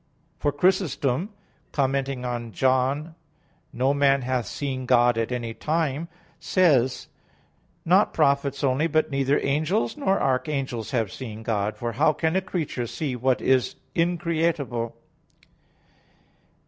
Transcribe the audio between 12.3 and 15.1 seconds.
a creature see what is increatable?"